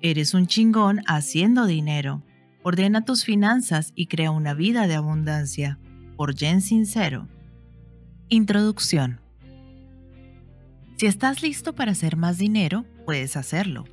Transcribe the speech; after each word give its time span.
Eres 0.00 0.32
un 0.32 0.46
chingón 0.46 1.02
haciendo 1.08 1.66
dinero. 1.66 2.22
Ordena 2.62 3.04
tus 3.04 3.24
finanzas 3.24 3.92
y 3.96 4.06
crea 4.06 4.30
una 4.30 4.54
vida 4.54 4.86
de 4.86 4.94
abundancia. 4.94 5.80
Por 6.16 6.36
Jen 6.36 6.60
Sincero. 6.60 7.26
Introducción. 8.28 9.20
Si 10.98 11.06
estás 11.06 11.42
listo 11.42 11.74
para 11.74 11.92
hacer 11.92 12.16
más 12.16 12.38
dinero, 12.38 12.84
puedes 13.06 13.36
hacerlo. 13.36 13.86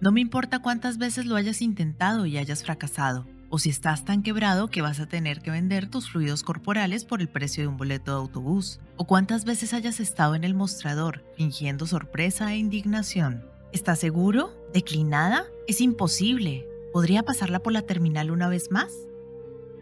No 0.00 0.12
me 0.12 0.20
importa 0.20 0.60
cuántas 0.60 0.98
veces 0.98 1.26
lo 1.26 1.34
hayas 1.34 1.62
intentado 1.62 2.26
y 2.26 2.38
hayas 2.38 2.62
fracasado, 2.62 3.26
o 3.50 3.58
si 3.58 3.70
estás 3.70 4.04
tan 4.04 4.22
quebrado 4.22 4.68
que 4.68 4.82
vas 4.82 5.00
a 5.00 5.06
tener 5.06 5.40
que 5.40 5.50
vender 5.50 5.88
tus 5.88 6.10
fluidos 6.10 6.44
corporales 6.44 7.04
por 7.04 7.20
el 7.20 7.28
precio 7.28 7.64
de 7.64 7.68
un 7.68 7.76
boleto 7.76 8.12
de 8.12 8.18
autobús, 8.18 8.80
o 8.96 9.06
cuántas 9.06 9.44
veces 9.44 9.74
hayas 9.74 9.98
estado 9.98 10.36
en 10.36 10.44
el 10.44 10.54
mostrador 10.54 11.24
fingiendo 11.36 11.86
sorpresa 11.86 12.52
e 12.52 12.58
indignación. 12.58 13.53
¿Estás 13.74 13.98
seguro? 13.98 14.52
¿Declinada? 14.72 15.46
Es 15.66 15.80
imposible. 15.80 16.64
¿Podría 16.92 17.24
pasarla 17.24 17.58
por 17.58 17.72
la 17.72 17.82
terminal 17.82 18.30
una 18.30 18.48
vez 18.48 18.70
más? 18.70 18.92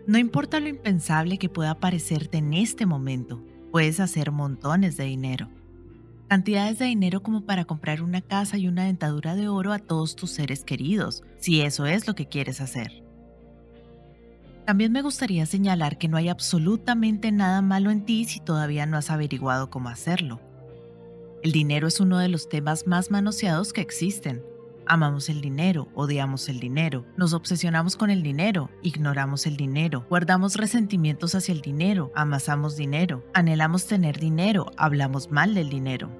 No 0.06 0.16
importa 0.16 0.60
lo 0.60 0.68
impensable 0.68 1.36
que 1.36 1.50
pueda 1.50 1.78
parecerte 1.78 2.38
en 2.38 2.54
este 2.54 2.86
momento, 2.86 3.44
puedes 3.70 4.00
hacer 4.00 4.32
montones 4.32 4.96
de 4.96 5.04
dinero. 5.04 5.50
Cantidades 6.26 6.78
de 6.78 6.86
dinero 6.86 7.22
como 7.22 7.42
para 7.42 7.66
comprar 7.66 8.00
una 8.00 8.22
casa 8.22 8.56
y 8.56 8.66
una 8.66 8.86
dentadura 8.86 9.34
de 9.34 9.48
oro 9.48 9.74
a 9.74 9.78
todos 9.78 10.16
tus 10.16 10.30
seres 10.30 10.64
queridos, 10.64 11.22
si 11.38 11.60
eso 11.60 11.84
es 11.84 12.06
lo 12.06 12.14
que 12.14 12.28
quieres 12.28 12.62
hacer. 12.62 13.04
También 14.64 14.90
me 14.92 15.02
gustaría 15.02 15.44
señalar 15.44 15.98
que 15.98 16.08
no 16.08 16.16
hay 16.16 16.30
absolutamente 16.30 17.30
nada 17.30 17.60
malo 17.60 17.90
en 17.90 18.06
ti 18.06 18.24
si 18.24 18.40
todavía 18.40 18.86
no 18.86 18.96
has 18.96 19.10
averiguado 19.10 19.68
cómo 19.68 19.90
hacerlo. 19.90 20.40
El 21.42 21.50
dinero 21.50 21.88
es 21.88 21.98
uno 21.98 22.18
de 22.18 22.28
los 22.28 22.48
temas 22.48 22.86
más 22.86 23.10
manoseados 23.10 23.72
que 23.72 23.80
existen. 23.80 24.44
Amamos 24.86 25.28
el 25.28 25.40
dinero, 25.40 25.88
odiamos 25.92 26.48
el 26.48 26.60
dinero, 26.60 27.04
nos 27.16 27.32
obsesionamos 27.34 27.96
con 27.96 28.10
el 28.10 28.22
dinero, 28.22 28.70
ignoramos 28.80 29.46
el 29.46 29.56
dinero, 29.56 30.06
guardamos 30.08 30.54
resentimientos 30.54 31.34
hacia 31.34 31.52
el 31.52 31.60
dinero, 31.60 32.12
amasamos 32.14 32.76
dinero, 32.76 33.24
anhelamos 33.34 33.86
tener 33.86 34.20
dinero, 34.20 34.70
hablamos 34.76 35.32
mal 35.32 35.54
del 35.54 35.68
dinero. 35.68 36.10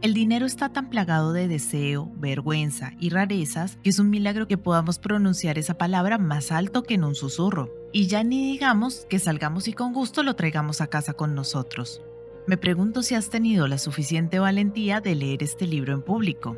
El 0.00 0.14
dinero 0.14 0.46
está 0.46 0.68
tan 0.68 0.90
plagado 0.90 1.32
de 1.32 1.48
deseo, 1.48 2.12
vergüenza 2.16 2.92
y 3.00 3.10
rarezas 3.10 3.78
que 3.82 3.90
es 3.90 3.98
un 3.98 4.10
milagro 4.10 4.46
que 4.46 4.58
podamos 4.58 5.00
pronunciar 5.00 5.58
esa 5.58 5.74
palabra 5.74 6.18
más 6.18 6.52
alto 6.52 6.84
que 6.84 6.94
en 6.94 7.02
un 7.02 7.16
susurro. 7.16 7.68
Y 7.92 8.06
ya 8.06 8.22
ni 8.22 8.52
digamos 8.52 9.06
que 9.10 9.18
salgamos 9.18 9.66
y 9.66 9.72
con 9.72 9.92
gusto 9.92 10.22
lo 10.22 10.36
traigamos 10.36 10.80
a 10.80 10.86
casa 10.86 11.14
con 11.14 11.34
nosotros. 11.34 12.00
Me 12.48 12.56
pregunto 12.56 13.02
si 13.02 13.14
has 13.14 13.28
tenido 13.28 13.68
la 13.68 13.76
suficiente 13.76 14.38
valentía 14.38 15.02
de 15.02 15.14
leer 15.14 15.42
este 15.42 15.66
libro 15.66 15.92
en 15.92 16.00
público, 16.00 16.56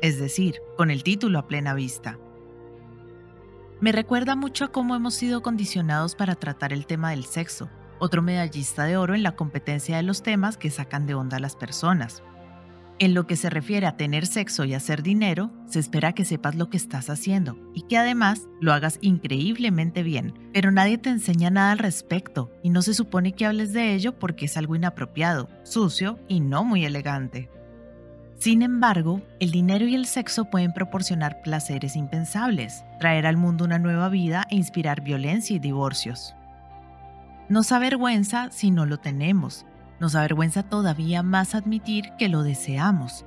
es 0.00 0.18
decir, 0.18 0.62
con 0.78 0.90
el 0.90 1.02
título 1.02 1.38
a 1.38 1.46
plena 1.46 1.74
vista. 1.74 2.18
Me 3.78 3.92
recuerda 3.92 4.34
mucho 4.34 4.64
a 4.64 4.72
cómo 4.72 4.96
hemos 4.96 5.12
sido 5.12 5.42
condicionados 5.42 6.14
para 6.14 6.36
tratar 6.36 6.72
el 6.72 6.86
tema 6.86 7.10
del 7.10 7.26
sexo, 7.26 7.68
otro 7.98 8.22
medallista 8.22 8.84
de 8.84 8.96
oro 8.96 9.14
en 9.14 9.22
la 9.22 9.36
competencia 9.36 9.98
de 9.98 10.04
los 10.04 10.22
temas 10.22 10.56
que 10.56 10.70
sacan 10.70 11.06
de 11.06 11.12
onda 11.12 11.36
a 11.36 11.40
las 11.40 11.54
personas. 11.54 12.22
En 12.98 13.12
lo 13.12 13.26
que 13.26 13.36
se 13.36 13.50
refiere 13.50 13.86
a 13.86 13.98
tener 13.98 14.24
sexo 14.24 14.64
y 14.64 14.72
hacer 14.72 15.02
dinero, 15.02 15.50
se 15.66 15.80
espera 15.80 16.14
que 16.14 16.24
sepas 16.24 16.54
lo 16.54 16.70
que 16.70 16.78
estás 16.78 17.10
haciendo 17.10 17.58
y 17.74 17.82
que 17.82 17.98
además 17.98 18.48
lo 18.58 18.72
hagas 18.72 18.98
increíblemente 19.02 20.02
bien, 20.02 20.32
pero 20.54 20.70
nadie 20.70 20.96
te 20.96 21.10
enseña 21.10 21.50
nada 21.50 21.72
al 21.72 21.78
respecto 21.78 22.50
y 22.62 22.70
no 22.70 22.80
se 22.80 22.94
supone 22.94 23.32
que 23.32 23.44
hables 23.44 23.74
de 23.74 23.92
ello 23.92 24.18
porque 24.18 24.46
es 24.46 24.56
algo 24.56 24.76
inapropiado, 24.76 25.50
sucio 25.62 26.18
y 26.26 26.40
no 26.40 26.64
muy 26.64 26.86
elegante. 26.86 27.50
Sin 28.38 28.62
embargo, 28.62 29.20
el 29.40 29.50
dinero 29.50 29.86
y 29.86 29.94
el 29.94 30.06
sexo 30.06 30.46
pueden 30.46 30.72
proporcionar 30.72 31.42
placeres 31.42 31.96
impensables, 31.96 32.82
traer 32.98 33.26
al 33.26 33.36
mundo 33.36 33.66
una 33.66 33.78
nueva 33.78 34.08
vida 34.08 34.46
e 34.50 34.56
inspirar 34.56 35.02
violencia 35.02 35.54
y 35.54 35.58
divorcios. 35.58 36.34
Nos 37.50 37.72
avergüenza 37.72 38.50
si 38.50 38.70
no 38.70 38.86
lo 38.86 38.98
tenemos, 38.98 39.66
nos 40.00 40.14
avergüenza 40.14 40.62
todavía 40.62 41.22
más 41.22 41.54
admitir 41.54 42.04
que 42.18 42.28
lo 42.28 42.42
deseamos. 42.42 43.24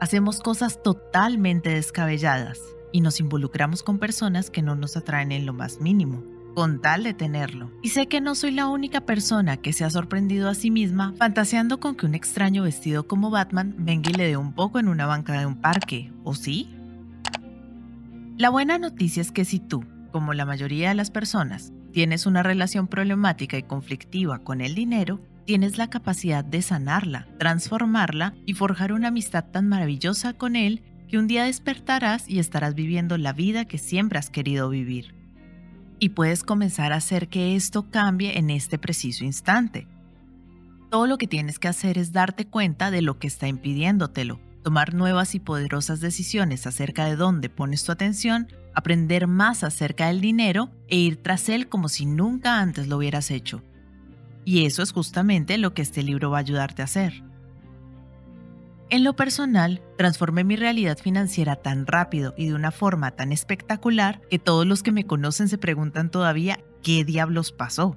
Hacemos 0.00 0.40
cosas 0.40 0.82
totalmente 0.82 1.70
descabelladas 1.70 2.60
y 2.92 3.00
nos 3.00 3.20
involucramos 3.20 3.82
con 3.82 3.98
personas 3.98 4.50
que 4.50 4.62
no 4.62 4.74
nos 4.74 4.96
atraen 4.96 5.32
en 5.32 5.46
lo 5.46 5.52
más 5.52 5.80
mínimo, 5.80 6.22
con 6.54 6.80
tal 6.80 7.04
de 7.04 7.14
tenerlo. 7.14 7.70
Y 7.82 7.90
sé 7.90 8.06
que 8.06 8.20
no 8.20 8.34
soy 8.34 8.50
la 8.50 8.66
única 8.66 9.02
persona 9.02 9.56
que 9.56 9.72
se 9.72 9.84
ha 9.84 9.90
sorprendido 9.90 10.48
a 10.48 10.54
sí 10.54 10.70
misma 10.70 11.14
fantaseando 11.16 11.80
con 11.80 11.94
que 11.94 12.06
un 12.06 12.14
extraño 12.14 12.62
vestido 12.64 13.06
como 13.06 13.30
Batman 13.30 13.74
venga 13.78 14.10
y 14.10 14.14
le 14.14 14.26
dé 14.26 14.36
un 14.36 14.54
poco 14.54 14.78
en 14.78 14.88
una 14.88 15.06
banca 15.06 15.38
de 15.38 15.46
un 15.46 15.60
parque, 15.60 16.12
¿o 16.24 16.34
sí? 16.34 16.74
La 18.36 18.48
buena 18.48 18.78
noticia 18.78 19.20
es 19.20 19.32
que 19.32 19.44
si 19.44 19.60
tú, 19.60 19.84
como 20.12 20.32
la 20.32 20.46
mayoría 20.46 20.88
de 20.88 20.94
las 20.94 21.10
personas, 21.10 21.72
tienes 21.92 22.24
una 22.24 22.42
relación 22.42 22.86
problemática 22.86 23.58
y 23.58 23.62
conflictiva 23.62 24.38
con 24.38 24.60
el 24.60 24.74
dinero, 24.74 25.20
tienes 25.46 25.78
la 25.78 25.90
capacidad 25.90 26.44
de 26.44 26.62
sanarla, 26.62 27.26
transformarla 27.38 28.34
y 28.46 28.54
forjar 28.54 28.92
una 28.92 29.08
amistad 29.08 29.44
tan 29.44 29.68
maravillosa 29.68 30.32
con 30.32 30.56
él 30.56 30.82
que 31.08 31.18
un 31.18 31.26
día 31.26 31.44
despertarás 31.44 32.28
y 32.28 32.38
estarás 32.38 32.74
viviendo 32.74 33.18
la 33.18 33.32
vida 33.32 33.64
que 33.64 33.78
siempre 33.78 34.18
has 34.18 34.30
querido 34.30 34.68
vivir. 34.68 35.14
Y 35.98 36.10
puedes 36.10 36.44
comenzar 36.44 36.92
a 36.92 36.96
hacer 36.96 37.28
que 37.28 37.56
esto 37.56 37.90
cambie 37.90 38.38
en 38.38 38.48
este 38.48 38.78
preciso 38.78 39.24
instante. 39.24 39.86
Todo 40.90 41.06
lo 41.06 41.18
que 41.18 41.26
tienes 41.26 41.58
que 41.58 41.68
hacer 41.68 41.98
es 41.98 42.12
darte 42.12 42.46
cuenta 42.46 42.90
de 42.90 43.02
lo 43.02 43.18
que 43.18 43.26
está 43.26 43.48
impidiéndotelo, 43.48 44.40
tomar 44.62 44.94
nuevas 44.94 45.34
y 45.34 45.40
poderosas 45.40 46.00
decisiones 46.00 46.66
acerca 46.66 47.04
de 47.04 47.16
dónde 47.16 47.48
pones 47.48 47.84
tu 47.84 47.92
atención, 47.92 48.48
aprender 48.74 49.26
más 49.26 49.64
acerca 49.64 50.06
del 50.08 50.20
dinero 50.20 50.70
e 50.88 50.96
ir 50.96 51.16
tras 51.22 51.48
él 51.48 51.68
como 51.68 51.88
si 51.88 52.06
nunca 52.06 52.60
antes 52.60 52.86
lo 52.86 52.96
hubieras 52.96 53.30
hecho 53.30 53.62
y 54.44 54.66
eso 54.66 54.82
es 54.82 54.92
justamente 54.92 55.58
lo 55.58 55.74
que 55.74 55.82
este 55.82 56.02
libro 56.02 56.30
va 56.30 56.38
a 56.38 56.40
ayudarte 56.40 56.82
a 56.82 56.86
hacer. 56.86 57.22
En 58.88 59.04
lo 59.04 59.14
personal, 59.14 59.82
transformé 59.96 60.42
mi 60.42 60.56
realidad 60.56 60.98
financiera 60.98 61.56
tan 61.56 61.86
rápido 61.86 62.34
y 62.36 62.48
de 62.48 62.54
una 62.54 62.72
forma 62.72 63.12
tan 63.12 63.30
espectacular 63.30 64.20
que 64.28 64.40
todos 64.40 64.66
los 64.66 64.82
que 64.82 64.90
me 64.90 65.06
conocen 65.06 65.48
se 65.48 65.58
preguntan 65.58 66.10
todavía 66.10 66.58
qué 66.82 67.04
diablos 67.04 67.52
pasó. 67.52 67.96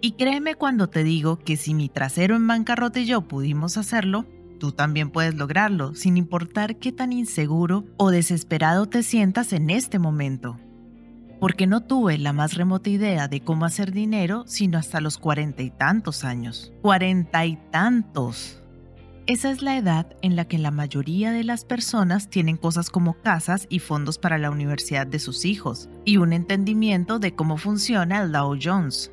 Y 0.00 0.12
créeme 0.12 0.54
cuando 0.54 0.88
te 0.88 1.02
digo 1.02 1.40
que 1.40 1.56
si 1.56 1.74
mi 1.74 1.88
trasero 1.88 2.36
en 2.36 2.46
bancarrota 2.46 3.00
y 3.00 3.06
yo 3.06 3.22
pudimos 3.22 3.76
hacerlo, 3.76 4.24
tú 4.60 4.70
también 4.70 5.10
puedes 5.10 5.34
lograrlo, 5.34 5.94
sin 5.94 6.16
importar 6.16 6.76
qué 6.76 6.92
tan 6.92 7.12
inseguro 7.12 7.84
o 7.96 8.12
desesperado 8.12 8.86
te 8.86 9.02
sientas 9.02 9.52
en 9.52 9.70
este 9.70 9.98
momento 9.98 10.60
porque 11.40 11.66
no 11.66 11.82
tuve 11.82 12.18
la 12.18 12.32
más 12.32 12.54
remota 12.54 12.90
idea 12.90 13.28
de 13.28 13.40
cómo 13.40 13.64
hacer 13.64 13.92
dinero 13.92 14.44
sino 14.46 14.78
hasta 14.78 15.00
los 15.00 15.18
cuarenta 15.18 15.62
y 15.62 15.70
tantos 15.70 16.24
años. 16.24 16.72
Cuarenta 16.82 17.46
y 17.46 17.56
tantos. 17.70 18.62
Esa 19.28 19.50
es 19.50 19.60
la 19.60 19.76
edad 19.76 20.06
en 20.22 20.36
la 20.36 20.46
que 20.46 20.56
la 20.56 20.70
mayoría 20.70 21.32
de 21.32 21.44
las 21.44 21.66
personas 21.66 22.30
tienen 22.30 22.56
cosas 22.56 22.88
como 22.88 23.12
casas 23.12 23.66
y 23.68 23.78
fondos 23.78 24.16
para 24.16 24.38
la 24.38 24.50
universidad 24.50 25.06
de 25.06 25.18
sus 25.18 25.44
hijos, 25.44 25.90
y 26.06 26.16
un 26.16 26.32
entendimiento 26.32 27.18
de 27.18 27.34
cómo 27.34 27.58
funciona 27.58 28.22
el 28.22 28.32
Dow 28.32 28.56
Jones. 28.58 29.12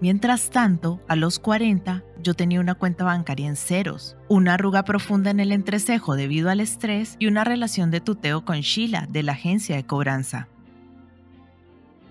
Mientras 0.00 0.50
tanto, 0.50 1.00
a 1.08 1.16
los 1.16 1.40
40, 1.40 2.04
yo 2.22 2.34
tenía 2.34 2.60
una 2.60 2.76
cuenta 2.76 3.02
bancaria 3.02 3.48
en 3.48 3.56
ceros, 3.56 4.16
una 4.28 4.54
arruga 4.54 4.84
profunda 4.84 5.32
en 5.32 5.40
el 5.40 5.50
entrecejo 5.50 6.14
debido 6.14 6.48
al 6.48 6.60
estrés 6.60 7.16
y 7.18 7.26
una 7.26 7.42
relación 7.42 7.90
de 7.90 8.00
tuteo 8.00 8.44
con 8.44 8.60
Sheila 8.60 9.08
de 9.10 9.24
la 9.24 9.32
agencia 9.32 9.74
de 9.74 9.84
cobranza. 9.84 10.46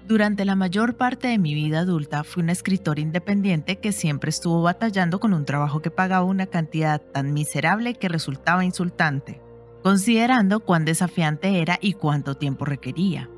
Durante 0.09 0.43
la 0.43 0.55
mayor 0.55 0.97
parte 0.97 1.27
de 1.27 1.37
mi 1.37 1.53
vida 1.53 1.81
adulta 1.81 2.23
fui 2.23 2.41
un 2.41 2.49
escritor 2.49 2.97
independiente 2.97 3.75
que 3.75 3.91
siempre 3.91 4.31
estuvo 4.31 4.63
batallando 4.63 5.19
con 5.19 5.35
un 5.35 5.45
trabajo 5.45 5.83
que 5.83 5.91
pagaba 5.91 6.25
una 6.25 6.47
cantidad 6.47 6.99
tan 6.99 7.31
miserable 7.31 7.93
que 7.93 8.09
resultaba 8.09 8.65
insultante, 8.65 9.39
considerando 9.83 10.61
cuán 10.61 10.83
desafiante 10.83 11.61
era 11.61 11.77
y 11.79 11.93
cuánto 11.93 12.33
tiempo 12.33 12.65
requería. 12.65 13.29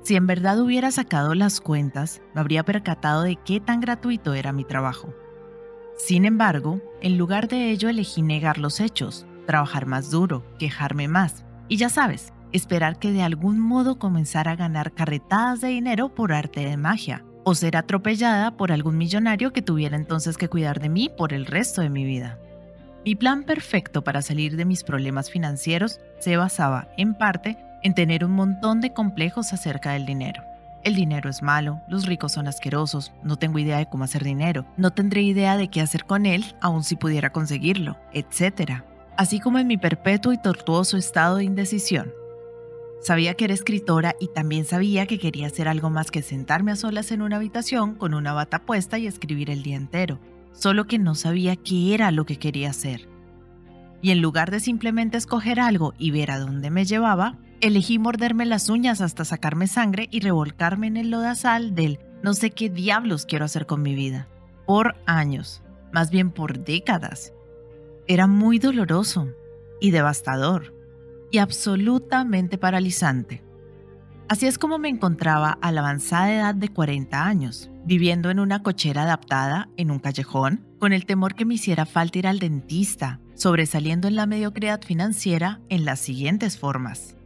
Si 0.00 0.16
en 0.16 0.26
verdad 0.26 0.58
hubiera 0.58 0.90
sacado 0.90 1.34
las 1.34 1.60
cuentas, 1.60 2.22
me 2.34 2.40
habría 2.40 2.64
percatado 2.64 3.22
de 3.22 3.36
qué 3.36 3.60
tan 3.60 3.82
gratuito 3.82 4.32
era 4.32 4.54
mi 4.54 4.64
trabajo. 4.64 5.12
Sin 5.98 6.24
embargo, 6.24 6.80
en 7.02 7.18
lugar 7.18 7.46
de 7.46 7.70
ello 7.70 7.90
elegí 7.90 8.22
negar 8.22 8.56
los 8.56 8.80
hechos, 8.80 9.26
trabajar 9.46 9.84
más 9.84 10.10
duro, 10.10 10.46
quejarme 10.58 11.08
más, 11.08 11.44
y 11.68 11.76
ya 11.76 11.90
sabes, 11.90 12.32
esperar 12.54 12.98
que 12.98 13.12
de 13.12 13.22
algún 13.22 13.58
modo 13.58 13.98
comenzara 13.98 14.52
a 14.52 14.56
ganar 14.56 14.92
carretadas 14.92 15.60
de 15.60 15.68
dinero 15.68 16.14
por 16.14 16.32
arte 16.32 16.64
de 16.64 16.76
magia, 16.76 17.24
o 17.42 17.54
ser 17.54 17.76
atropellada 17.76 18.52
por 18.52 18.70
algún 18.70 18.96
millonario 18.96 19.52
que 19.52 19.60
tuviera 19.60 19.96
entonces 19.96 20.36
que 20.36 20.48
cuidar 20.48 20.80
de 20.80 20.88
mí 20.88 21.10
por 21.14 21.32
el 21.32 21.46
resto 21.46 21.82
de 21.82 21.90
mi 21.90 22.04
vida. 22.04 22.38
Mi 23.04 23.16
plan 23.16 23.42
perfecto 23.42 24.02
para 24.02 24.22
salir 24.22 24.56
de 24.56 24.64
mis 24.64 24.84
problemas 24.84 25.30
financieros 25.30 26.00
se 26.20 26.36
basaba, 26.36 26.88
en 26.96 27.14
parte, 27.14 27.58
en 27.82 27.94
tener 27.94 28.24
un 28.24 28.30
montón 28.30 28.80
de 28.80 28.94
complejos 28.94 29.52
acerca 29.52 29.90
del 29.92 30.06
dinero. 30.06 30.42
El 30.84 30.94
dinero 30.94 31.28
es 31.28 31.42
malo, 31.42 31.80
los 31.88 32.06
ricos 32.06 32.32
son 32.32 32.46
asquerosos, 32.46 33.12
no 33.22 33.36
tengo 33.36 33.58
idea 33.58 33.78
de 33.78 33.88
cómo 33.88 34.04
hacer 34.04 34.22
dinero, 34.22 34.64
no 34.76 34.92
tendré 34.92 35.22
idea 35.22 35.56
de 35.56 35.68
qué 35.68 35.80
hacer 35.80 36.04
con 36.04 36.24
él 36.24 36.54
aun 36.60 36.84
si 36.84 36.94
pudiera 36.94 37.30
conseguirlo, 37.30 37.98
etc. 38.12 38.82
Así 39.16 39.40
como 39.40 39.58
en 39.58 39.66
mi 39.66 39.76
perpetuo 39.76 40.32
y 40.32 40.38
tortuoso 40.38 40.96
estado 40.96 41.36
de 41.36 41.44
indecisión, 41.44 42.12
Sabía 43.04 43.34
que 43.34 43.44
era 43.44 43.52
escritora 43.52 44.16
y 44.18 44.28
también 44.28 44.64
sabía 44.64 45.06
que 45.06 45.18
quería 45.18 45.48
hacer 45.48 45.68
algo 45.68 45.90
más 45.90 46.10
que 46.10 46.22
sentarme 46.22 46.72
a 46.72 46.76
solas 46.76 47.12
en 47.12 47.20
una 47.20 47.36
habitación 47.36 47.96
con 47.96 48.14
una 48.14 48.32
bata 48.32 48.64
puesta 48.64 48.98
y 48.98 49.06
escribir 49.06 49.50
el 49.50 49.62
día 49.62 49.76
entero, 49.76 50.18
solo 50.54 50.86
que 50.86 50.98
no 50.98 51.14
sabía 51.14 51.54
qué 51.54 51.92
era 51.92 52.10
lo 52.10 52.24
que 52.24 52.38
quería 52.38 52.70
hacer. 52.70 53.06
Y 54.00 54.10
en 54.10 54.22
lugar 54.22 54.50
de 54.50 54.58
simplemente 54.58 55.18
escoger 55.18 55.60
algo 55.60 55.92
y 55.98 56.12
ver 56.12 56.30
a 56.30 56.38
dónde 56.38 56.70
me 56.70 56.86
llevaba, 56.86 57.36
elegí 57.60 57.98
morderme 57.98 58.46
las 58.46 58.70
uñas 58.70 59.02
hasta 59.02 59.26
sacarme 59.26 59.66
sangre 59.66 60.08
y 60.10 60.20
revolcarme 60.20 60.86
en 60.86 60.96
el 60.96 61.10
lodazal 61.10 61.74
del 61.74 61.98
no 62.22 62.32
sé 62.32 62.52
qué 62.52 62.70
diablos 62.70 63.26
quiero 63.26 63.44
hacer 63.44 63.66
con 63.66 63.82
mi 63.82 63.94
vida. 63.94 64.28
Por 64.64 64.96
años, 65.04 65.62
más 65.92 66.10
bien 66.10 66.30
por 66.30 66.64
décadas. 66.64 67.34
Era 68.06 68.26
muy 68.26 68.58
doloroso 68.58 69.28
y 69.78 69.90
devastador 69.90 70.73
y 71.34 71.38
absolutamente 71.38 72.58
paralizante. 72.58 73.42
Así 74.28 74.46
es 74.46 74.56
como 74.56 74.78
me 74.78 74.88
encontraba 74.88 75.58
a 75.60 75.72
la 75.72 75.80
avanzada 75.80 76.32
edad 76.32 76.54
de 76.54 76.68
40 76.68 77.26
años, 77.26 77.70
viviendo 77.84 78.30
en 78.30 78.38
una 78.38 78.62
cochera 78.62 79.02
adaptada 79.02 79.68
en 79.76 79.90
un 79.90 79.98
callejón, 79.98 80.64
con 80.78 80.92
el 80.92 81.06
temor 81.06 81.34
que 81.34 81.44
me 81.44 81.54
hiciera 81.54 81.86
falta 81.86 82.20
ir 82.20 82.28
al 82.28 82.38
dentista, 82.38 83.18
sobresaliendo 83.34 84.06
en 84.06 84.14
la 84.14 84.26
mediocridad 84.26 84.80
financiera 84.82 85.60
en 85.70 85.84
las 85.84 85.98
siguientes 85.98 86.56
formas. 86.56 87.16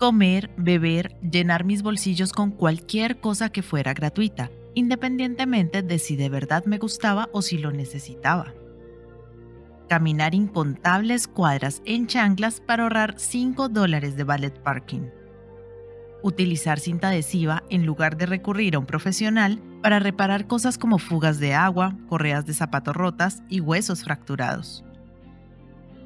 Comer, 0.00 0.50
beber, 0.56 1.14
llenar 1.20 1.62
mis 1.62 1.84
bolsillos 1.84 2.32
con 2.32 2.50
cualquier 2.50 3.20
cosa 3.20 3.50
que 3.50 3.62
fuera 3.62 3.94
gratuita, 3.94 4.50
independientemente 4.74 5.82
de 5.82 6.00
si 6.00 6.16
de 6.16 6.28
verdad 6.28 6.64
me 6.64 6.78
gustaba 6.78 7.28
o 7.32 7.40
si 7.40 7.56
lo 7.56 7.70
necesitaba 7.70 8.52
caminar 9.88 10.34
incontables 10.34 11.28
cuadras 11.28 11.82
en 11.84 12.06
chanclas 12.06 12.60
para 12.60 12.84
ahorrar 12.84 13.14
5 13.16 13.68
dólares 13.68 14.16
de 14.16 14.24
ballet 14.24 14.58
parking. 14.62 15.08
Utilizar 16.22 16.80
cinta 16.80 17.08
adhesiva 17.08 17.64
en 17.68 17.84
lugar 17.84 18.16
de 18.16 18.26
recurrir 18.26 18.76
a 18.76 18.78
un 18.78 18.86
profesional 18.86 19.60
para 19.82 19.98
reparar 19.98 20.46
cosas 20.46 20.78
como 20.78 20.98
fugas 20.98 21.38
de 21.38 21.52
agua, 21.52 21.96
correas 22.08 22.46
de 22.46 22.54
zapatos 22.54 22.96
rotas 22.96 23.42
y 23.50 23.60
huesos 23.60 24.04
fracturados. 24.04 24.84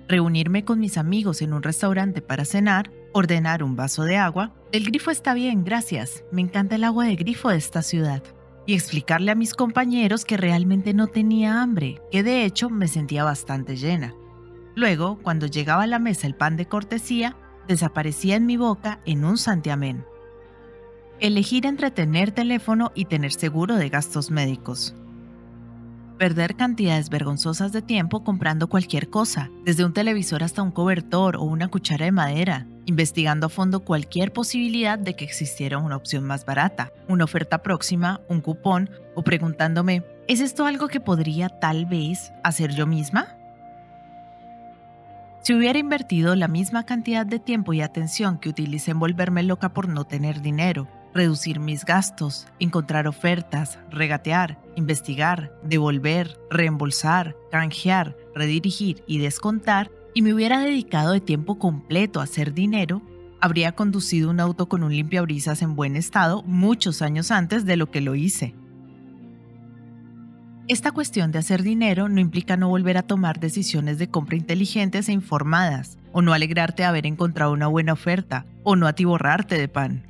Reunirme 0.08 0.64
con 0.64 0.80
mis 0.80 0.98
amigos 0.98 1.42
en 1.42 1.52
un 1.52 1.62
restaurante 1.62 2.20
para 2.20 2.44
cenar, 2.44 2.90
ordenar 3.12 3.62
un 3.62 3.76
vaso 3.76 4.04
de 4.04 4.16
agua. 4.16 4.52
El 4.72 4.84
grifo 4.84 5.10
está 5.10 5.34
bien, 5.34 5.64
gracias. 5.64 6.24
Me 6.32 6.40
encanta 6.40 6.74
el 6.74 6.84
agua 6.84 7.04
de 7.04 7.14
grifo 7.14 7.50
de 7.50 7.58
esta 7.58 7.82
ciudad 7.82 8.22
y 8.68 8.74
explicarle 8.74 9.30
a 9.30 9.34
mis 9.34 9.54
compañeros 9.54 10.26
que 10.26 10.36
realmente 10.36 10.92
no 10.92 11.06
tenía 11.06 11.62
hambre, 11.62 12.02
que 12.10 12.22
de 12.22 12.44
hecho 12.44 12.68
me 12.68 12.86
sentía 12.86 13.24
bastante 13.24 13.78
llena. 13.78 14.14
Luego, 14.74 15.18
cuando 15.22 15.46
llegaba 15.46 15.84
a 15.84 15.86
la 15.86 15.98
mesa 15.98 16.26
el 16.26 16.34
pan 16.34 16.58
de 16.58 16.66
cortesía, 16.66 17.34
desaparecía 17.66 18.36
en 18.36 18.44
mi 18.44 18.58
boca 18.58 19.00
en 19.06 19.24
un 19.24 19.38
santiamén. 19.38 20.04
Elegir 21.18 21.64
entre 21.64 21.90
tener 21.90 22.32
teléfono 22.32 22.92
y 22.94 23.06
tener 23.06 23.32
seguro 23.32 23.74
de 23.76 23.88
gastos 23.88 24.30
médicos. 24.30 24.94
Perder 26.18 26.56
cantidades 26.56 27.10
vergonzosas 27.10 27.70
de 27.70 27.80
tiempo 27.80 28.24
comprando 28.24 28.68
cualquier 28.68 29.08
cosa, 29.08 29.50
desde 29.64 29.84
un 29.84 29.92
televisor 29.92 30.42
hasta 30.42 30.62
un 30.62 30.72
cobertor 30.72 31.36
o 31.36 31.42
una 31.42 31.68
cuchara 31.68 32.06
de 32.06 32.10
madera, 32.10 32.66
investigando 32.86 33.46
a 33.46 33.48
fondo 33.48 33.84
cualquier 33.84 34.32
posibilidad 34.32 34.98
de 34.98 35.14
que 35.14 35.24
existiera 35.24 35.78
una 35.78 35.94
opción 35.94 36.24
más 36.24 36.44
barata, 36.44 36.90
una 37.06 37.22
oferta 37.22 37.62
próxima, 37.62 38.20
un 38.28 38.40
cupón, 38.40 38.90
o 39.14 39.22
preguntándome, 39.22 40.02
¿es 40.26 40.40
esto 40.40 40.66
algo 40.66 40.88
que 40.88 40.98
podría 40.98 41.50
tal 41.50 41.86
vez 41.86 42.32
hacer 42.42 42.74
yo 42.74 42.88
misma? 42.88 43.36
Si 45.42 45.54
hubiera 45.54 45.78
invertido 45.78 46.34
la 46.34 46.48
misma 46.48 46.84
cantidad 46.84 47.24
de 47.24 47.38
tiempo 47.38 47.74
y 47.74 47.80
atención 47.80 48.38
que 48.38 48.48
utilicé 48.48 48.90
en 48.90 48.98
volverme 48.98 49.44
loca 49.44 49.72
por 49.72 49.88
no 49.88 50.04
tener 50.04 50.42
dinero, 50.42 50.88
reducir 51.18 51.58
mis 51.58 51.84
gastos, 51.84 52.46
encontrar 52.60 53.08
ofertas, 53.08 53.80
regatear, 53.90 54.62
investigar, 54.76 55.52
devolver, 55.64 56.38
reembolsar, 56.48 57.36
canjear, 57.50 58.16
redirigir 58.36 59.02
y 59.08 59.18
descontar, 59.18 59.90
y 60.14 60.22
me 60.22 60.32
hubiera 60.32 60.60
dedicado 60.60 61.12
de 61.12 61.20
tiempo 61.20 61.58
completo 61.58 62.20
a 62.20 62.22
hacer 62.22 62.54
dinero, 62.54 63.02
habría 63.40 63.72
conducido 63.72 64.30
un 64.30 64.38
auto 64.38 64.68
con 64.68 64.84
un 64.84 64.94
limpiabrisas 64.94 65.60
en 65.60 65.74
buen 65.74 65.96
estado 65.96 66.44
muchos 66.44 67.02
años 67.02 67.32
antes 67.32 67.66
de 67.66 67.76
lo 67.76 67.90
que 67.90 68.00
lo 68.00 68.14
hice. 68.14 68.54
Esta 70.68 70.92
cuestión 70.92 71.32
de 71.32 71.40
hacer 71.40 71.64
dinero 71.64 72.08
no 72.08 72.20
implica 72.20 72.56
no 72.56 72.68
volver 72.68 72.96
a 72.96 73.02
tomar 73.02 73.40
decisiones 73.40 73.98
de 73.98 74.08
compra 74.08 74.36
inteligentes 74.36 75.08
e 75.08 75.12
informadas, 75.12 75.98
o 76.12 76.22
no 76.22 76.32
alegrarte 76.32 76.82
de 76.82 76.88
haber 76.88 77.06
encontrado 77.06 77.52
una 77.52 77.66
buena 77.66 77.94
oferta, 77.94 78.46
o 78.62 78.76
no 78.76 78.86
atiborrarte 78.86 79.58
de 79.58 79.66
pan 79.66 80.07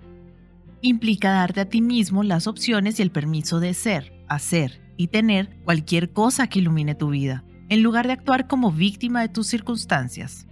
implica 0.82 1.30
darte 1.30 1.60
a 1.60 1.69
ti 1.69 1.80
mismo 1.80 2.22
las 2.22 2.46
opciones 2.46 2.98
y 2.98 3.02
el 3.02 3.10
permiso 3.10 3.60
de 3.60 3.75
ser, 3.75 4.12
hacer 4.28 4.80
y 4.96 5.08
tener 5.08 5.56
cualquier 5.64 6.12
cosa 6.12 6.48
que 6.48 6.58
ilumine 6.58 6.94
tu 6.94 7.10
vida, 7.10 7.44
en 7.69 7.82
lugar 7.82 8.06
de 8.06 8.14
actuar 8.14 8.46
como 8.46 8.72
víctima 8.72 9.20
de 9.20 9.28
tus 9.28 9.46
circunstancias. 9.46 10.46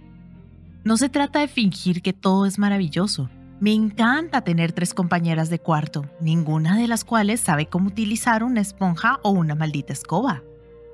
No 0.83 0.97
se 0.97 1.09
trata 1.09 1.39
de 1.39 1.47
fingir 1.47 2.01
que 2.01 2.13
todo 2.13 2.45
es 2.45 2.57
maravilloso. 2.57 3.29
Me 3.59 3.73
encanta 3.73 4.41
tener 4.41 4.71
tres 4.71 4.93
compañeras 4.93 5.49
de 5.49 5.59
cuarto, 5.59 6.05
ninguna 6.21 6.77
de 6.77 6.87
las 6.87 7.03
cuales 7.03 7.41
sabe 7.41 7.65
cómo 7.65 7.87
utilizar 7.87 8.43
una 8.43 8.61
esponja 8.61 9.19
o 9.23 9.31
una 9.31 9.55
maldita 9.55 9.93
escoba, 9.93 10.43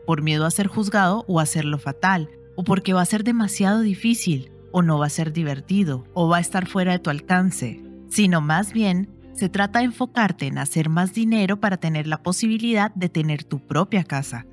por 0.07 0.21
miedo 0.21 0.45
a 0.45 0.51
ser 0.51 0.67
juzgado 0.67 1.25
o 1.27 1.39
a 1.39 1.43
hacerlo 1.43 1.77
fatal, 1.77 2.29
o 2.55 2.63
porque 2.63 2.93
va 2.93 3.01
a 3.01 3.05
ser 3.05 3.23
demasiado 3.23 3.81
difícil, 3.81 4.51
o 4.71 4.81
no 4.81 4.97
va 4.97 5.07
a 5.07 5.09
ser 5.09 5.33
divertido, 5.33 6.05
o 6.13 6.27
va 6.27 6.37
a 6.37 6.41
estar 6.41 6.65
fuera 6.65 6.93
de 6.93 6.99
tu 6.99 7.09
alcance, 7.09 7.83
sino 8.09 8.41
más 8.41 8.73
bien 8.73 9.12
se 9.33 9.49
trata 9.49 9.79
de 9.79 9.85
enfocarte 9.85 10.47
en 10.47 10.57
hacer 10.57 10.89
más 10.89 11.13
dinero 11.13 11.59
para 11.59 11.77
tener 11.77 12.07
la 12.07 12.21
posibilidad 12.21 12.93
de 12.93 13.09
tener 13.09 13.43
tu 13.43 13.59
propia 13.59 14.03
casa. 14.03 14.45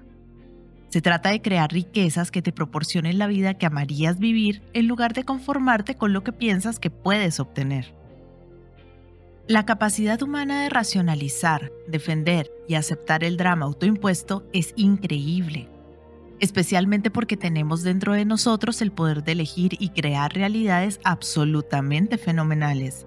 Se 0.88 1.00
trata 1.00 1.30
de 1.30 1.40
crear 1.40 1.70
riquezas 1.70 2.30
que 2.30 2.42
te 2.42 2.52
proporcionen 2.52 3.18
la 3.18 3.28
vida 3.28 3.54
que 3.54 3.66
amarías 3.66 4.18
vivir 4.18 4.62
en 4.72 4.88
lugar 4.88 5.12
de 5.12 5.24
conformarte 5.24 5.94
con 5.94 6.12
lo 6.12 6.24
que 6.24 6.32
piensas 6.32 6.80
que 6.80 6.90
puedes 6.90 7.38
obtener. 7.38 7.94
La 9.46 9.66
capacidad 9.66 10.20
humana 10.22 10.62
de 10.62 10.68
racionalizar, 10.68 11.70
defender 11.86 12.50
y 12.68 12.74
aceptar 12.74 13.22
el 13.22 13.36
drama 13.36 13.66
autoimpuesto 13.66 14.44
es 14.52 14.72
increíble, 14.76 15.68
especialmente 16.40 17.10
porque 17.10 17.36
tenemos 17.36 17.82
dentro 17.82 18.14
de 18.14 18.24
nosotros 18.24 18.80
el 18.80 18.92
poder 18.92 19.22
de 19.22 19.32
elegir 19.32 19.76
y 19.78 19.90
crear 19.90 20.32
realidades 20.32 21.00
absolutamente 21.04 22.16
fenomenales. 22.16 23.06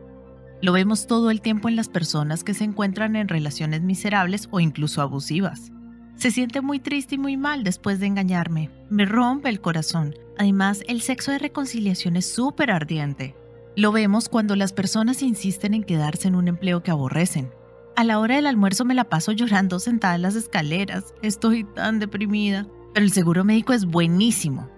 Lo 0.64 0.72
vemos 0.72 1.08
todo 1.08 1.30
el 1.30 1.42
tiempo 1.42 1.68
en 1.68 1.76
las 1.76 1.90
personas 1.90 2.46
que 2.46 2.54
se 2.54 2.64
encuentran 2.64 3.18
en 3.18 3.28
relaciones 3.28 3.82
miserables 3.82 4.48
o 4.50 4.62
incluso 4.62 5.02
abusivas. 5.02 5.74
Se 6.16 6.32
siente 6.32 6.62
muy 6.62 6.80
triste 6.80 7.16
y 7.16 7.18
muy 7.18 7.36
mal 7.36 7.66
después 7.66 8.00
de 8.00 8.06
engañarme. 8.06 8.70
Me 8.90 9.04
rompe 9.04 9.50
el 9.50 9.60
corazón. 9.60 10.16
Además, 10.38 10.82
el 10.88 11.02
sexo 11.02 11.32
de 11.34 11.40
reconciliación 11.40 12.16
es 12.16 12.34
súper 12.34 12.72
ardiente. 12.72 13.36
Lo 13.76 13.92
vemos 13.92 14.30
cuando 14.30 14.56
las 14.56 14.72
personas 14.72 15.22
insisten 15.22 15.74
en 15.74 15.84
quedarse 15.84 16.30
en 16.30 16.36
un 16.36 16.48
empleo 16.48 16.82
que 16.82 16.92
aborrecen. 16.92 17.52
A 17.98 18.06
la 18.06 18.20
hora 18.20 18.38
del 18.38 18.48
almuerzo 18.48 18.86
me 18.86 18.94
la 18.94 19.10
paso 19.10 19.34
llorando 19.34 19.80
sentada 19.80 20.16
en 20.16 20.22
las 20.22 20.36
escaleras. 20.36 21.14
Estoy 21.22 21.66
tan 21.66 22.00
deprimida. 22.00 22.68
Pero 22.94 23.06
el 23.06 23.12
seguro 23.12 23.44
médico 23.44 23.74
es 23.74 23.84
buenísimo. 23.84 24.70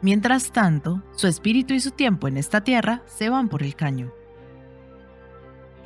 Mientras 0.00 0.52
tanto, 0.52 1.02
su 1.16 1.26
espíritu 1.26 1.74
y 1.74 1.80
su 1.80 1.90
tiempo 1.90 2.28
en 2.28 2.36
esta 2.36 2.62
tierra 2.62 3.02
se 3.06 3.30
van 3.30 3.48
por 3.48 3.64
el 3.64 3.74
caño. 3.74 4.12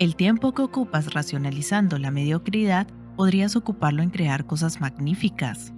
El 0.03 0.17
tiempo 0.17 0.53
que 0.53 0.63
ocupas 0.63 1.15
racionalizando 1.15 1.97
la 1.97 2.11
mediocridad 2.11 2.89
podrías 3.15 3.55
ocuparlo 3.55 4.03
en 4.03 4.11
crear 4.11 4.47
cosas 4.47 4.81
magníficas. 4.81 5.73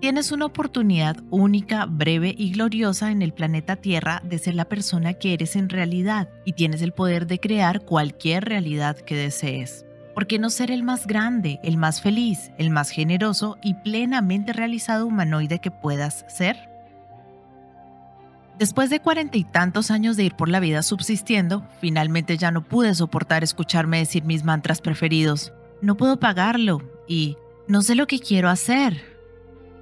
Tienes 0.00 0.32
una 0.32 0.46
oportunidad 0.46 1.22
única, 1.28 1.84
breve 1.84 2.34
y 2.34 2.52
gloriosa 2.52 3.10
en 3.10 3.20
el 3.20 3.34
planeta 3.34 3.76
Tierra 3.76 4.22
de 4.24 4.38
ser 4.38 4.54
la 4.54 4.64
persona 4.64 5.12
que 5.12 5.34
eres 5.34 5.56
en 5.56 5.68
realidad 5.68 6.30
y 6.46 6.54
tienes 6.54 6.80
el 6.80 6.92
poder 6.92 7.26
de 7.26 7.38
crear 7.38 7.84
cualquier 7.84 8.46
realidad 8.46 8.96
que 8.96 9.14
desees. 9.14 9.84
¿Por 10.14 10.26
qué 10.26 10.38
no 10.38 10.48
ser 10.48 10.70
el 10.70 10.82
más 10.82 11.06
grande, 11.06 11.60
el 11.64 11.76
más 11.76 12.00
feliz, 12.00 12.50
el 12.56 12.70
más 12.70 12.88
generoso 12.88 13.58
y 13.62 13.74
plenamente 13.74 14.54
realizado 14.54 15.06
humanoide 15.06 15.58
que 15.58 15.70
puedas 15.70 16.24
ser? 16.28 16.73
Después 18.58 18.88
de 18.88 19.00
cuarenta 19.00 19.36
y 19.36 19.42
tantos 19.42 19.90
años 19.90 20.16
de 20.16 20.24
ir 20.24 20.36
por 20.36 20.48
la 20.48 20.60
vida 20.60 20.82
subsistiendo, 20.82 21.66
finalmente 21.80 22.36
ya 22.36 22.52
no 22.52 22.62
pude 22.62 22.94
soportar 22.94 23.42
escucharme 23.42 23.98
decir 23.98 24.24
mis 24.24 24.44
mantras 24.44 24.80
preferidos. 24.80 25.52
No 25.82 25.96
puedo 25.96 26.20
pagarlo 26.20 26.80
y 27.08 27.36
no 27.66 27.82
sé 27.82 27.96
lo 27.96 28.06
que 28.06 28.20
quiero 28.20 28.48
hacer. 28.48 29.12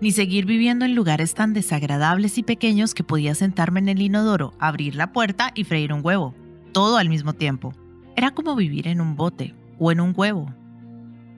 Ni 0.00 0.11
seguir 0.11 0.47
viviendo 0.47 0.87
en 0.87 0.95
lugares 0.95 1.35
tan 1.35 1.52
desagradables 1.52 2.38
y 2.38 2.43
pequeños 2.43 2.95
que 2.95 3.05
podía 3.05 3.35
sentarme 3.35 3.81
en 3.81 3.91
el 3.91 4.00
inodoro, 4.00 4.55
abrir 4.59 4.97
la 4.97 5.12
puerta 5.12 5.52
y 5.55 5.64
freír 5.64 5.93
un 5.93 6.00
huevo. 6.02 6.35
Todo 6.73 6.97
al 6.97 7.11
mismo 7.11 7.35
tiempo. 7.35 7.75
Era 8.17 8.31
como 8.31 8.57
vivir 8.57 8.88
en 8.88 9.02
un 9.02 9.17
bote 9.17 9.55
o 9.79 9.93
en 9.93 10.00
un 10.00 10.14
huevo. 10.17 10.50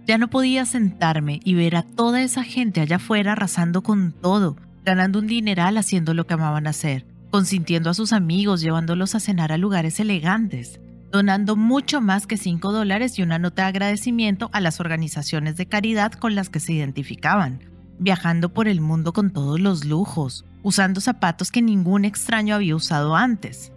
Ya 0.06 0.18
no 0.18 0.30
podía 0.30 0.66
sentarme 0.66 1.40
y 1.42 1.54
ver 1.54 1.74
a 1.74 1.82
toda 1.82 2.22
esa 2.22 2.44
gente 2.44 2.80
allá 2.80 2.96
afuera 2.96 3.32
arrasando 3.32 3.82
con 3.82 4.12
todo, 4.12 4.56
ganando 4.84 5.18
un 5.18 5.26
dineral 5.26 5.76
haciendo 5.78 6.14
lo 6.14 6.26
que 6.26 6.34
amaban 6.34 6.68
hacer 6.68 7.13
consintiendo 7.34 7.90
a 7.90 7.94
sus 7.94 8.12
amigos, 8.12 8.60
llevándolos 8.60 9.16
a 9.16 9.18
cenar 9.18 9.50
a 9.50 9.58
lugares 9.58 9.98
elegantes, 9.98 10.78
donando 11.10 11.56
mucho 11.56 12.00
más 12.00 12.28
que 12.28 12.36
5 12.36 12.70
dólares 12.70 13.18
y 13.18 13.22
una 13.22 13.40
nota 13.40 13.62
de 13.62 13.68
agradecimiento 13.70 14.50
a 14.52 14.60
las 14.60 14.78
organizaciones 14.78 15.56
de 15.56 15.66
caridad 15.66 16.12
con 16.12 16.36
las 16.36 16.48
que 16.48 16.60
se 16.60 16.74
identificaban, 16.74 17.58
viajando 17.98 18.54
por 18.54 18.68
el 18.68 18.80
mundo 18.80 19.12
con 19.12 19.32
todos 19.32 19.58
los 19.58 19.84
lujos, 19.84 20.44
usando 20.62 21.00
zapatos 21.00 21.50
que 21.50 21.60
ningún 21.60 22.04
extraño 22.04 22.54
había 22.54 22.76
usado 22.76 23.16
antes. 23.16 23.72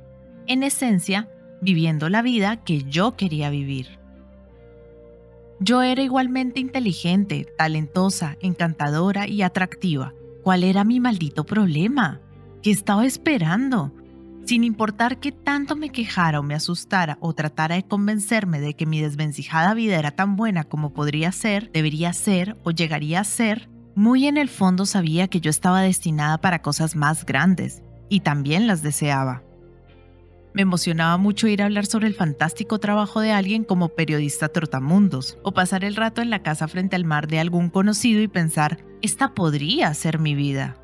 En 0.45 0.61
esencia, 0.61 1.27
viviendo 1.59 2.09
la 2.09 2.21
vida 2.21 2.57
que 2.57 2.83
yo 2.83 3.15
quería 3.15 3.49
vivir. 3.49 3.87
Yo 5.59 5.81
era 5.81 6.03
igualmente 6.03 6.59
inteligente, 6.59 7.47
talentosa, 7.57 8.37
encantadora 8.39 9.27
y 9.27 9.41
atractiva. 9.41 10.13
¿Cuál 10.43 10.63
era 10.63 10.83
mi 10.83 10.99
maldito 10.99 11.43
problema? 11.43 12.21
¿Qué 12.63 12.71
estaba 12.71 13.05
esperando? 13.05 13.93
Sin 14.45 14.63
importar 14.63 15.19
qué 15.19 15.31
tanto 15.31 15.75
me 15.75 15.91
quejara 15.91 16.39
o 16.39 16.43
me 16.43 16.55
asustara 16.55 17.17
o 17.21 17.33
tratara 17.33 17.75
de 17.75 17.83
convencerme 17.83 18.59
de 18.59 18.73
que 18.73 18.85
mi 18.85 18.99
desvencijada 18.99 19.73
vida 19.73 19.99
era 19.99 20.11
tan 20.11 20.35
buena 20.35 20.63
como 20.63 20.93
podría 20.93 21.31
ser, 21.31 21.71
debería 21.71 22.13
ser 22.13 22.57
o 22.63 22.71
llegaría 22.71 23.19
a 23.19 23.25
ser, 23.25 23.69
muy 23.93 24.25
en 24.25 24.37
el 24.37 24.49
fondo 24.49 24.85
sabía 24.85 25.27
que 25.27 25.39
yo 25.39 25.49
estaba 25.49 25.81
destinada 25.81 26.39
para 26.39 26.61
cosas 26.61 26.95
más 26.95 27.25
grandes, 27.25 27.83
y 28.09 28.21
también 28.21 28.67
las 28.67 28.81
deseaba. 28.81 29.43
Me 30.53 30.63
emocionaba 30.63 31.17
mucho 31.17 31.47
ir 31.47 31.61
a 31.61 31.65
hablar 31.65 31.85
sobre 31.85 32.07
el 32.07 32.15
fantástico 32.15 32.79
trabajo 32.79 33.19
de 33.19 33.31
alguien 33.31 33.63
como 33.63 33.89
periodista 33.89 34.49
trotamundos, 34.49 35.37
o 35.43 35.51
pasar 35.51 35.83
el 35.83 35.95
rato 35.95 36.21
en 36.21 36.31
la 36.31 36.41
casa 36.41 36.67
frente 36.67 36.95
al 36.95 37.05
mar 37.05 37.27
de 37.27 37.39
algún 37.39 37.69
conocido 37.69 38.21
y 38.21 38.27
pensar, 38.27 38.79
esta 39.01 39.35
podría 39.35 39.93
ser 39.93 40.19
mi 40.19 40.33
vida. 40.33 40.77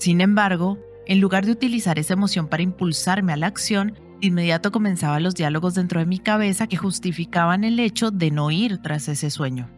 Sin 0.00 0.22
embargo, 0.22 0.78
en 1.04 1.20
lugar 1.20 1.44
de 1.44 1.52
utilizar 1.52 1.98
esa 1.98 2.14
emoción 2.14 2.48
para 2.48 2.62
impulsarme 2.62 3.34
a 3.34 3.36
la 3.36 3.48
acción, 3.48 3.98
de 4.18 4.28
inmediato 4.28 4.72
comenzaban 4.72 5.22
los 5.22 5.34
diálogos 5.34 5.74
dentro 5.74 6.00
de 6.00 6.06
mi 6.06 6.18
cabeza 6.18 6.66
que 6.66 6.78
justificaban 6.78 7.64
el 7.64 7.78
hecho 7.78 8.10
de 8.10 8.30
no 8.30 8.50
ir 8.50 8.78
tras 8.78 9.08
ese 9.08 9.28
sueño. 9.28 9.68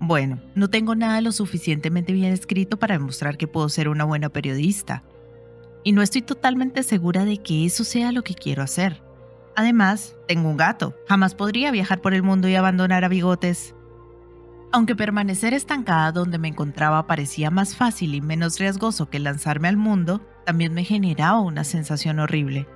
Bueno, 0.00 0.40
no 0.56 0.68
tengo 0.68 0.96
nada 0.96 1.20
lo 1.20 1.30
suficientemente 1.30 2.12
bien 2.12 2.32
escrito 2.32 2.80
para 2.80 2.98
demostrar 2.98 3.36
que 3.36 3.46
puedo 3.46 3.68
ser 3.68 3.88
una 3.88 4.02
buena 4.02 4.28
periodista, 4.28 5.04
y 5.84 5.92
no 5.92 6.02
estoy 6.02 6.22
totalmente 6.22 6.82
segura 6.82 7.24
de 7.24 7.38
que 7.38 7.64
eso 7.64 7.84
sea 7.84 8.10
lo 8.10 8.24
que 8.24 8.34
quiero 8.34 8.64
hacer. 8.64 9.04
Además, 9.54 10.16
tengo 10.26 10.48
un 10.48 10.56
gato. 10.56 10.96
Jamás 11.08 11.36
podría 11.36 11.70
viajar 11.70 12.00
por 12.00 12.12
el 12.12 12.24
mundo 12.24 12.48
y 12.48 12.56
abandonar 12.56 13.04
a 13.04 13.08
bigotes. 13.08 13.76
Aunque 14.70 14.94
permanecer 14.94 15.54
estancada 15.54 16.12
donde 16.12 16.38
me 16.38 16.48
encontraba 16.48 17.06
parecía 17.06 17.50
más 17.50 17.74
fácil 17.74 18.14
y 18.14 18.20
menos 18.20 18.58
riesgoso 18.58 19.08
que 19.08 19.18
lanzarme 19.18 19.68
al 19.68 19.78
mundo, 19.78 20.20
también 20.44 20.74
me 20.74 20.84
generaba 20.84 21.40
una 21.40 21.64
sensación 21.64 22.18
horrible. 22.18 22.66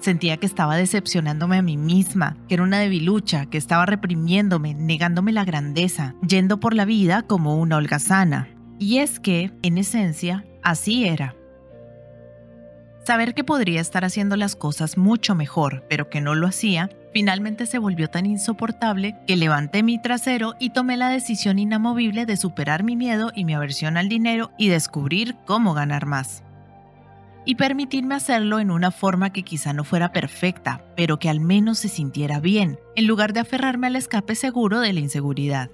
Sentía 0.00 0.36
que 0.36 0.46
estaba 0.46 0.76
decepcionándome 0.76 1.56
a 1.56 1.62
mí 1.62 1.76
misma, 1.76 2.36
que 2.48 2.54
era 2.54 2.62
una 2.62 2.78
debilucha, 2.78 3.46
que 3.46 3.58
estaba 3.58 3.86
reprimiéndome, 3.86 4.74
negándome 4.74 5.32
la 5.32 5.44
grandeza, 5.44 6.14
yendo 6.26 6.60
por 6.60 6.74
la 6.74 6.84
vida 6.84 7.22
como 7.22 7.56
una 7.56 7.76
holgazana. 7.76 8.48
Y 8.78 8.98
es 8.98 9.18
que, 9.18 9.52
en 9.62 9.78
esencia, 9.78 10.44
así 10.62 11.06
era. 11.06 11.34
Saber 13.04 13.34
que 13.34 13.42
podría 13.42 13.80
estar 13.80 14.04
haciendo 14.04 14.36
las 14.36 14.54
cosas 14.54 14.98
mucho 14.98 15.34
mejor, 15.34 15.84
pero 15.88 16.10
que 16.10 16.20
no 16.20 16.34
lo 16.34 16.46
hacía, 16.46 16.90
finalmente 17.18 17.66
se 17.66 17.78
volvió 17.78 18.08
tan 18.08 18.26
insoportable 18.26 19.16
que 19.26 19.34
levanté 19.34 19.82
mi 19.82 20.00
trasero 20.00 20.54
y 20.60 20.70
tomé 20.70 20.96
la 20.96 21.08
decisión 21.08 21.58
inamovible 21.58 22.26
de 22.26 22.36
superar 22.36 22.84
mi 22.84 22.94
miedo 22.94 23.32
y 23.34 23.44
mi 23.44 23.54
aversión 23.54 23.96
al 23.96 24.08
dinero 24.08 24.52
y 24.56 24.68
descubrir 24.68 25.34
cómo 25.44 25.74
ganar 25.74 26.06
más. 26.06 26.44
Y 27.44 27.56
permitirme 27.56 28.14
hacerlo 28.14 28.60
en 28.60 28.70
una 28.70 28.92
forma 28.92 29.32
que 29.32 29.42
quizá 29.42 29.72
no 29.72 29.82
fuera 29.82 30.12
perfecta, 30.12 30.84
pero 30.94 31.18
que 31.18 31.28
al 31.28 31.40
menos 31.40 31.80
se 31.80 31.88
sintiera 31.88 32.38
bien, 32.38 32.78
en 32.94 33.08
lugar 33.08 33.32
de 33.32 33.40
aferrarme 33.40 33.88
al 33.88 33.96
escape 33.96 34.36
seguro 34.36 34.78
de 34.78 34.92
la 34.92 35.00
inseguridad. 35.00 35.70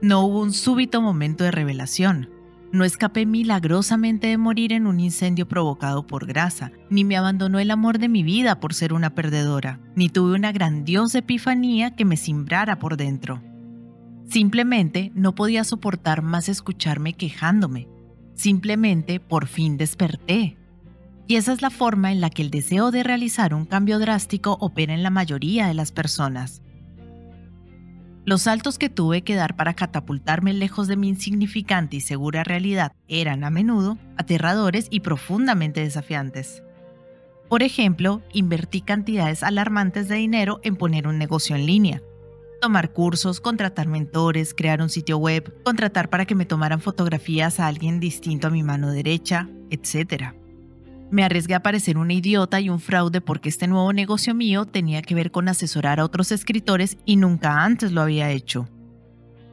No 0.00 0.22
hubo 0.24 0.40
un 0.40 0.54
súbito 0.54 1.02
momento 1.02 1.44
de 1.44 1.50
revelación, 1.50 2.30
no 2.72 2.84
escapé 2.84 3.26
milagrosamente 3.26 4.26
de 4.26 4.38
morir 4.38 4.72
en 4.72 4.86
un 4.86 5.00
incendio 5.00 5.48
provocado 5.48 6.06
por 6.06 6.26
grasa, 6.26 6.72
ni 6.90 7.04
me 7.04 7.16
abandonó 7.16 7.58
el 7.58 7.70
amor 7.70 7.98
de 7.98 8.08
mi 8.08 8.22
vida 8.22 8.60
por 8.60 8.74
ser 8.74 8.92
una 8.92 9.14
perdedora, 9.14 9.80
ni 9.94 10.08
tuve 10.08 10.34
una 10.34 10.52
grandiosa 10.52 11.18
epifanía 11.18 11.94
que 11.96 12.04
me 12.04 12.16
cimbrara 12.16 12.78
por 12.78 12.96
dentro. 12.96 13.42
Simplemente 14.28 15.10
no 15.14 15.34
podía 15.34 15.64
soportar 15.64 16.20
más 16.22 16.48
escucharme 16.48 17.14
quejándome. 17.14 17.88
Simplemente 18.34 19.20
por 19.20 19.46
fin 19.46 19.78
desperté. 19.78 20.58
Y 21.26 21.36
esa 21.36 21.52
es 21.52 21.62
la 21.62 21.70
forma 21.70 22.12
en 22.12 22.20
la 22.20 22.30
que 22.30 22.42
el 22.42 22.50
deseo 22.50 22.90
de 22.90 23.02
realizar 23.02 23.54
un 23.54 23.64
cambio 23.64 23.98
drástico 23.98 24.56
opera 24.60 24.94
en 24.94 25.02
la 25.02 25.10
mayoría 25.10 25.66
de 25.66 25.74
las 25.74 25.92
personas. 25.92 26.62
Los 28.28 28.42
saltos 28.42 28.76
que 28.76 28.90
tuve 28.90 29.22
que 29.22 29.36
dar 29.36 29.56
para 29.56 29.72
catapultarme 29.72 30.52
lejos 30.52 30.86
de 30.86 30.96
mi 30.96 31.08
insignificante 31.08 31.96
y 31.96 32.02
segura 32.02 32.44
realidad 32.44 32.92
eran 33.08 33.42
a 33.42 33.48
menudo 33.48 33.96
aterradores 34.18 34.86
y 34.90 35.00
profundamente 35.00 35.80
desafiantes. 35.80 36.62
Por 37.48 37.62
ejemplo, 37.62 38.20
invertí 38.34 38.82
cantidades 38.82 39.42
alarmantes 39.42 40.08
de 40.08 40.16
dinero 40.16 40.60
en 40.62 40.76
poner 40.76 41.08
un 41.08 41.16
negocio 41.16 41.56
en 41.56 41.64
línea, 41.64 42.02
tomar 42.60 42.92
cursos, 42.92 43.40
contratar 43.40 43.86
mentores, 43.86 44.52
crear 44.52 44.82
un 44.82 44.90
sitio 44.90 45.16
web, 45.16 45.62
contratar 45.64 46.10
para 46.10 46.26
que 46.26 46.34
me 46.34 46.44
tomaran 46.44 46.82
fotografías 46.82 47.58
a 47.58 47.66
alguien 47.66 47.98
distinto 47.98 48.48
a 48.48 48.50
mi 48.50 48.62
mano 48.62 48.90
derecha, 48.90 49.48
etc. 49.70 50.34
Me 51.10 51.24
arriesgué 51.24 51.54
a 51.54 51.62
parecer 51.62 51.96
una 51.96 52.12
idiota 52.12 52.60
y 52.60 52.68
un 52.68 52.80
fraude 52.80 53.20
porque 53.20 53.48
este 53.48 53.66
nuevo 53.66 53.92
negocio 53.92 54.34
mío 54.34 54.66
tenía 54.66 55.00
que 55.00 55.14
ver 55.14 55.30
con 55.30 55.48
asesorar 55.48 56.00
a 56.00 56.04
otros 56.04 56.32
escritores 56.32 56.98
y 57.06 57.16
nunca 57.16 57.64
antes 57.64 57.92
lo 57.92 58.02
había 58.02 58.30
hecho. 58.30 58.68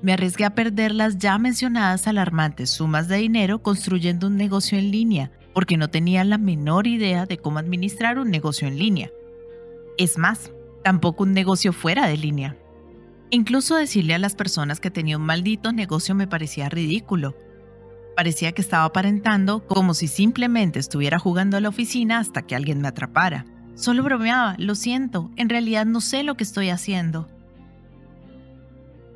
Me 0.01 0.11
arriesgué 0.11 0.43
a 0.43 0.53
perder 0.53 0.93
las 0.93 1.17
ya 1.17 1.37
mencionadas 1.37 2.07
alarmantes 2.07 2.69
sumas 2.69 3.07
de 3.07 3.17
dinero 3.17 3.61
construyendo 3.61 4.27
un 4.27 4.35
negocio 4.35 4.77
en 4.77 4.91
línea 4.91 5.31
porque 5.53 5.77
no 5.77 5.89
tenía 5.89 6.25
la 6.25 6.37
menor 6.37 6.85
idea 6.85 7.25
de 7.25 7.37
cómo 7.37 7.59
administrar 7.59 8.19
un 8.19 8.29
negocio 8.29 8.67
en 8.67 8.77
línea. 8.77 9.09
Es 9.97 10.17
más, 10.17 10.51
tampoco 10.83 11.23
un 11.23 11.31
negocio 11.31 11.71
fuera 11.71 12.07
de 12.07 12.17
línea. 12.17 12.57
Incluso 13.29 13.77
decirle 13.77 14.13
a 14.13 14.19
las 14.19 14.35
personas 14.35 14.81
que 14.81 14.91
tenía 14.91 15.17
un 15.17 15.25
maldito 15.25 15.71
negocio 15.71 16.13
me 16.13 16.27
parecía 16.27 16.67
ridículo, 16.67 17.35
Parecía 18.15 18.53
que 18.53 18.61
estaba 18.61 18.85
aparentando 18.85 19.65
como 19.67 19.93
si 19.93 20.07
simplemente 20.07 20.79
estuviera 20.79 21.19
jugando 21.19 21.57
a 21.57 21.61
la 21.61 21.69
oficina 21.69 22.19
hasta 22.19 22.43
que 22.43 22.55
alguien 22.55 22.81
me 22.81 22.87
atrapara. 22.87 23.45
Solo 23.75 24.03
bromeaba, 24.03 24.55
lo 24.57 24.73
siento, 24.75 25.31
en 25.35 25.49
realidad 25.49 25.85
no 25.85 25.99
sé 25.99 26.23
lo 26.23 26.35
que 26.35 26.45
estoy 26.45 26.69
haciendo. 26.69 27.27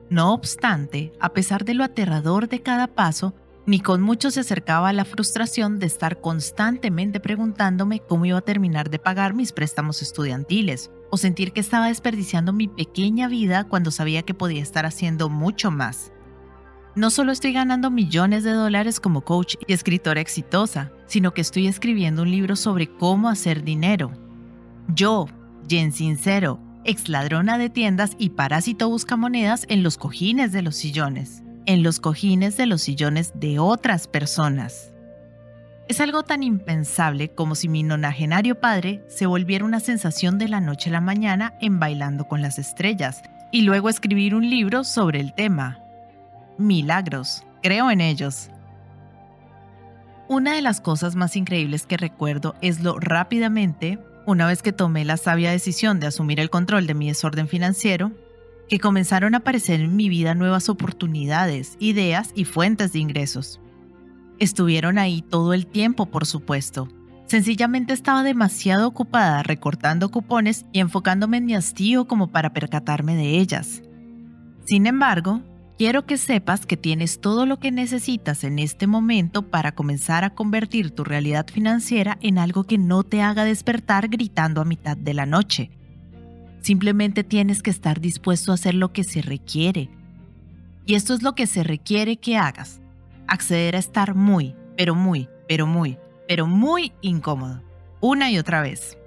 No 0.09 0.33
obstante, 0.33 1.13
a 1.21 1.29
pesar 1.29 1.63
de 1.63 1.75
lo 1.75 1.83
aterrador 1.83 2.49
de 2.49 2.61
cada 2.61 2.87
paso, 2.87 3.33
ni 3.65 3.79
con 3.79 4.01
mucho 4.01 4.31
se 4.31 4.39
acercaba 4.39 4.89
a 4.89 4.93
la 4.93 5.05
frustración 5.05 5.79
de 5.79 5.85
estar 5.85 6.19
constantemente 6.19 7.19
preguntándome 7.19 7.99
cómo 7.99 8.25
iba 8.25 8.39
a 8.39 8.41
terminar 8.41 8.89
de 8.89 8.97
pagar 8.97 9.35
mis 9.35 9.53
préstamos 9.53 10.01
estudiantiles, 10.01 10.89
o 11.11 11.17
sentir 11.17 11.53
que 11.53 11.59
estaba 11.59 11.87
desperdiciando 11.87 12.51
mi 12.51 12.67
pequeña 12.67 13.27
vida 13.27 13.65
cuando 13.65 13.91
sabía 13.91 14.23
que 14.23 14.33
podía 14.33 14.63
estar 14.63 14.87
haciendo 14.87 15.29
mucho 15.29 15.69
más. 15.69 16.11
No 16.95 17.11
solo 17.11 17.31
estoy 17.31 17.53
ganando 17.53 17.91
millones 17.91 18.43
de 18.43 18.51
dólares 18.51 18.99
como 18.99 19.21
coach 19.21 19.55
y 19.67 19.73
escritora 19.73 20.21
exitosa, 20.21 20.91
sino 21.05 21.33
que 21.33 21.41
estoy 21.41 21.67
escribiendo 21.67 22.23
un 22.23 22.31
libro 22.31 22.55
sobre 22.55 22.87
cómo 22.87 23.29
hacer 23.29 23.63
dinero. 23.63 24.11
Yo, 24.87 25.27
Jen 25.69 25.91
Sincero, 25.91 26.59
ex 26.83 27.07
ladrona 27.07 27.59
de 27.59 27.69
tiendas 27.69 28.15
y 28.17 28.31
parásito 28.31 28.89
buscamonedas 28.89 29.65
en 29.69 29.83
los 29.83 29.97
cojines 29.97 30.51
de 30.51 30.63
los 30.63 30.75
sillones, 30.75 31.43
en 31.67 31.83
los 31.83 31.99
cojines 31.99 32.57
de 32.57 32.65
los 32.65 32.81
sillones 32.81 33.33
de 33.35 33.59
otras 33.59 34.07
personas. 34.07 34.91
Es 35.87 36.01
algo 36.01 36.23
tan 36.23 36.41
impensable 36.41 37.29
como 37.29 37.53
si 37.53 37.69
mi 37.69 37.83
nonagenario 37.83 38.59
padre 38.59 39.03
se 39.07 39.27
volviera 39.27 39.65
una 39.65 39.79
sensación 39.79 40.39
de 40.39 40.47
la 40.47 40.59
noche 40.59 40.89
a 40.89 40.93
la 40.93 41.01
mañana 41.01 41.53
en 41.61 41.79
Bailando 41.79 42.27
con 42.27 42.41
las 42.41 42.57
Estrellas 42.57 43.21
y 43.51 43.61
luego 43.61 43.89
escribir 43.89 44.33
un 44.33 44.49
libro 44.49 44.83
sobre 44.83 45.19
el 45.19 45.33
tema 45.33 45.83
milagros. 46.59 47.43
Creo 47.63 47.89
en 47.89 48.01
ellos. 48.01 48.49
Una 50.27 50.53
de 50.53 50.61
las 50.61 50.79
cosas 50.79 51.15
más 51.15 51.35
increíbles 51.35 51.87
que 51.87 51.97
recuerdo 51.97 52.55
es 52.61 52.81
lo 52.81 52.99
rápidamente, 52.99 53.97
una 54.27 54.45
vez 54.45 54.61
que 54.61 54.71
tomé 54.71 55.03
la 55.03 55.17
sabia 55.17 55.49
decisión 55.49 55.99
de 55.99 56.07
asumir 56.07 56.39
el 56.39 56.51
control 56.51 56.85
de 56.85 56.93
mi 56.93 57.07
desorden 57.07 57.47
financiero, 57.47 58.11
que 58.67 58.79
comenzaron 58.79 59.33
a 59.33 59.39
aparecer 59.39 59.81
en 59.81 59.95
mi 59.95 60.07
vida 60.07 60.35
nuevas 60.35 60.69
oportunidades, 60.69 61.75
ideas 61.79 62.31
y 62.35 62.45
fuentes 62.45 62.93
de 62.93 62.99
ingresos. 62.99 63.59
Estuvieron 64.37 64.99
ahí 64.99 65.23
todo 65.23 65.53
el 65.53 65.65
tiempo, 65.65 66.05
por 66.05 66.27
supuesto. 66.27 66.87
Sencillamente 67.25 67.93
estaba 67.93 68.23
demasiado 68.23 68.87
ocupada 68.87 69.43
recortando 69.43 70.09
cupones 70.09 70.65
y 70.71 70.79
enfocándome 70.79 71.37
en 71.37 71.45
mi 71.45 71.55
hastío 71.55 72.07
como 72.07 72.31
para 72.31 72.53
percatarme 72.53 73.15
de 73.15 73.39
ellas. 73.39 73.81
Sin 74.65 74.85
embargo, 74.85 75.41
Quiero 75.79 76.05
que 76.05 76.17
sepas 76.17 76.65
que 76.65 76.75
tienes 76.75 77.21
todo 77.21 77.45
lo 77.45 77.57
que 77.61 77.71
necesitas 77.71 78.43
en 78.43 78.59
este 78.59 78.85
momento 78.85 79.43
para 79.43 79.71
comenzar 79.71 80.25
a 80.25 80.31
convertir 80.31 80.91
tu 80.91 81.05
realidad 81.05 81.47
financiera 81.47 82.17
en 82.21 82.37
algo 82.37 82.65
que 82.65 82.77
no 82.77 83.03
te 83.03 83.21
haga 83.21 83.45
despertar 83.45 84.09
gritando 84.09 84.59
a 84.59 84.65
mitad 84.65 84.97
de 84.97 85.13
la 85.13 85.25
noche. 85.25 85.71
Simplemente 86.59 87.23
tienes 87.23 87.63
que 87.63 87.69
estar 87.69 88.01
dispuesto 88.01 88.51
a 88.51 88.55
hacer 88.55 88.75
lo 88.75 88.91
que 88.91 89.05
se 89.05 89.21
requiere. 89.21 89.89
Y 90.85 90.95
esto 90.95 91.13
es 91.13 91.23
lo 91.23 91.33
que 91.33 91.47
se 91.47 91.63
requiere 91.63 92.17
que 92.17 92.35
hagas. 92.35 92.81
Acceder 93.25 93.77
a 93.77 93.79
estar 93.79 94.15
muy, 94.15 94.57
pero 94.75 94.95
muy, 94.95 95.29
pero 95.47 95.65
muy, 95.65 95.97
pero 96.27 96.45
muy 96.45 96.91
incómodo. 96.99 97.63
Una 98.01 98.29
y 98.29 98.37
otra 98.37 98.61
vez. 98.61 98.97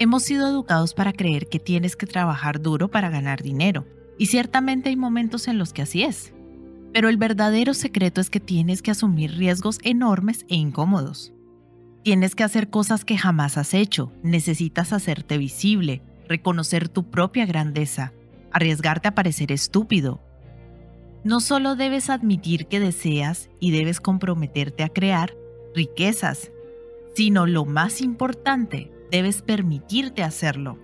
Hemos 0.00 0.24
sido 0.24 0.48
educados 0.48 0.94
para 0.94 1.12
creer 1.12 1.46
que 1.46 1.60
tienes 1.60 1.94
que 1.94 2.06
trabajar 2.06 2.60
duro 2.60 2.88
para 2.88 3.08
ganar 3.08 3.40
dinero 3.40 3.86
y 4.20 4.26
ciertamente 4.26 4.90
hay 4.90 4.96
momentos 4.96 5.48
en 5.48 5.56
los 5.56 5.72
que 5.72 5.80
así 5.80 6.02
es. 6.02 6.34
Pero 6.92 7.08
el 7.08 7.16
verdadero 7.16 7.72
secreto 7.72 8.20
es 8.20 8.28
que 8.28 8.38
tienes 8.38 8.82
que 8.82 8.90
asumir 8.90 9.30
riesgos 9.38 9.78
enormes 9.82 10.44
e 10.50 10.56
incómodos. 10.56 11.32
Tienes 12.04 12.34
que 12.34 12.44
hacer 12.44 12.68
cosas 12.68 13.06
que 13.06 13.16
jamás 13.16 13.56
has 13.56 13.72
hecho, 13.72 14.12
necesitas 14.22 14.92
hacerte 14.92 15.38
visible, 15.38 16.02
reconocer 16.28 16.90
tu 16.90 17.08
propia 17.10 17.46
grandeza, 17.46 18.12
arriesgarte 18.52 19.08
a 19.08 19.14
parecer 19.14 19.52
estúpido. 19.52 20.20
No 21.24 21.40
solo 21.40 21.74
debes 21.74 22.10
admitir 22.10 22.66
que 22.66 22.78
deseas 22.78 23.48
y 23.58 23.70
debes 23.70 24.02
comprometerte 24.02 24.82
a 24.82 24.90
crear 24.90 25.34
riquezas, 25.74 26.52
sino 27.14 27.46
lo 27.46 27.64
más 27.64 28.02
importante, 28.02 28.92
debes 29.10 29.40
permitirte 29.40 30.22
hacerlo. 30.22 30.78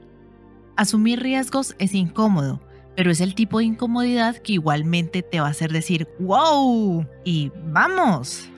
Asumir 0.75 1.21
riesgos 1.21 1.77
es 1.79 1.93
incómodo, 1.93 2.63
pero 2.97 3.11
es 3.11 3.21
el 3.21 3.35
tipo 3.35 3.59
de 3.59 3.67
incomodidad 3.67 4.39
que 4.39 4.55
igualmente 4.55 5.23
te 5.23 5.39
va 5.39 5.49
a 5.49 5.51
hacer 5.51 5.71
decir 5.71 6.09
wow 6.19 7.07
y 7.25 7.53
vamos. 7.67 8.49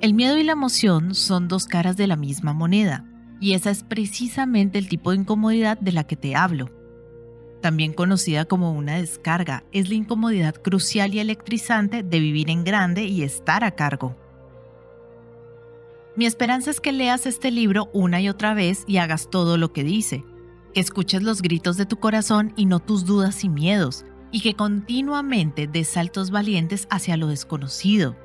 El 0.00 0.14
miedo 0.14 0.36
y 0.38 0.42
la 0.42 0.52
emoción 0.52 1.14
son 1.14 1.46
dos 1.46 1.66
caras 1.66 1.96
de 1.96 2.06
la 2.06 2.16
misma 2.16 2.52
moneda, 2.52 3.06
y 3.40 3.52
esa 3.52 3.70
es 3.70 3.84
precisamente 3.84 4.78
el 4.78 4.88
tipo 4.88 5.10
de 5.10 5.18
incomodidad 5.18 5.78
de 5.78 5.92
la 5.92 6.04
que 6.04 6.16
te 6.16 6.34
hablo. 6.34 6.70
También 7.60 7.92
conocida 7.92 8.44
como 8.44 8.72
una 8.72 8.96
descarga, 8.96 9.64
es 9.72 9.88
la 9.88 9.94
incomodidad 9.94 10.54
crucial 10.54 11.14
y 11.14 11.20
electrizante 11.20 12.02
de 12.02 12.20
vivir 12.20 12.50
en 12.50 12.64
grande 12.64 13.04
y 13.04 13.22
estar 13.22 13.64
a 13.64 13.70
cargo. 13.70 14.16
Mi 16.16 16.26
esperanza 16.26 16.70
es 16.70 16.80
que 16.80 16.92
leas 16.92 17.26
este 17.26 17.50
libro 17.50 17.90
una 17.92 18.20
y 18.20 18.28
otra 18.28 18.54
vez 18.54 18.84
y 18.86 18.98
hagas 18.98 19.30
todo 19.30 19.56
lo 19.56 19.72
que 19.72 19.84
dice, 19.84 20.24
que 20.74 20.80
escuches 20.80 21.22
los 21.22 21.40
gritos 21.40 21.76
de 21.76 21.86
tu 21.86 21.98
corazón 21.98 22.52
y 22.56 22.66
no 22.66 22.80
tus 22.80 23.06
dudas 23.06 23.44
y 23.44 23.48
miedos, 23.48 24.04
y 24.30 24.40
que 24.40 24.54
continuamente 24.54 25.66
des 25.66 25.88
saltos 25.88 26.30
valientes 26.30 26.86
hacia 26.90 27.16
lo 27.16 27.28
desconocido. 27.28 28.16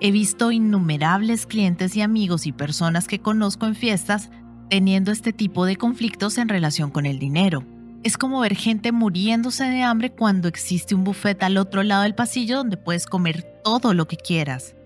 He 0.00 0.12
visto 0.12 0.52
innumerables 0.52 1.46
clientes 1.46 1.96
y 1.96 2.02
amigos 2.02 2.46
y 2.46 2.52
personas 2.52 3.08
que 3.08 3.18
conozco 3.18 3.66
en 3.66 3.74
fiestas 3.74 4.30
teniendo 4.70 5.10
este 5.10 5.32
tipo 5.32 5.66
de 5.66 5.76
conflictos 5.76 6.38
en 6.38 6.48
relación 6.48 6.90
con 6.90 7.06
el 7.06 7.18
dinero. 7.18 7.64
Es 8.02 8.16
como 8.16 8.40
ver 8.40 8.54
gente 8.54 8.92
muriéndose 8.92 9.64
de 9.64 9.82
hambre 9.82 10.12
cuando 10.12 10.48
existe 10.48 10.94
un 10.94 11.02
buffet 11.02 11.42
al 11.42 11.56
otro 11.56 11.82
lado 11.82 12.04
del 12.04 12.14
pasillo 12.14 12.58
donde 12.58 12.76
puedes 12.76 13.06
comer 13.06 13.42
todo 13.64 13.94
lo 13.94 14.06
que 14.06 14.16
quieras. 14.16 14.76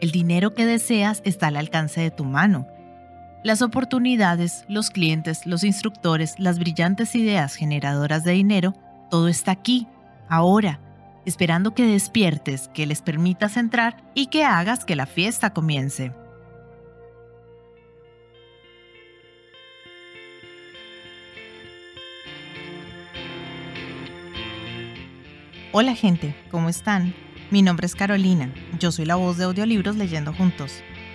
El 0.00 0.10
dinero 0.10 0.54
que 0.54 0.64
deseas 0.64 1.20
está 1.24 1.48
al 1.48 1.56
alcance 1.56 2.00
de 2.00 2.10
tu 2.10 2.24
mano 2.24 2.66
las 3.42 3.62
oportunidades, 3.62 4.64
los 4.68 4.90
clientes, 4.90 5.46
los 5.46 5.64
instructores, 5.64 6.34
las 6.38 6.58
brillantes 6.58 7.14
ideas 7.14 7.54
generadoras 7.54 8.24
de 8.24 8.32
dinero, 8.32 8.74
todo 9.10 9.28
está 9.28 9.52
aquí, 9.52 9.86
ahora, 10.28 10.80
esperando 11.24 11.74
que 11.74 11.84
despiertes, 11.84 12.68
que 12.68 12.86
les 12.86 13.00
permitas 13.02 13.56
entrar 13.56 13.96
y 14.14 14.26
que 14.26 14.44
hagas 14.44 14.84
que 14.84 14.96
la 14.96 15.06
fiesta 15.06 15.50
comience. 15.50 16.12
Hola 25.72 25.94
gente, 25.94 26.34
¿cómo 26.50 26.68
están? 26.68 27.14
Mi 27.50 27.62
nombre 27.62 27.86
es 27.86 27.94
Carolina, 27.94 28.52
yo 28.78 28.92
soy 28.92 29.06
la 29.06 29.14
voz 29.14 29.38
de 29.38 29.44
audiolibros 29.44 29.96
leyendo 29.96 30.34
juntos. 30.34 30.82